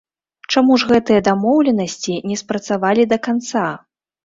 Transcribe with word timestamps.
Чаму 0.53 0.77
ж 0.83 0.87
гэтыя 0.91 1.21
дамоўленасці 1.27 2.17
не 2.31 2.41
спрацавалі 2.45 3.09
да 3.15 3.23
канца? 3.31 3.71